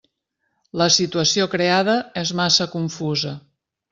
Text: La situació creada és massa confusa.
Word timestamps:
La 0.81 0.87
situació 0.95 1.45
creada 1.57 1.95
és 2.23 2.33
massa 2.41 2.69
confusa. 2.75 3.37